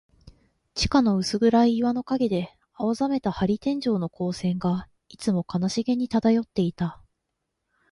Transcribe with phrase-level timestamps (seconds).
[0.73, 6.99] 地下の薄暗い岩の影で、青ざめた玻璃天井の光線が、いつも悲しげに漂っていた。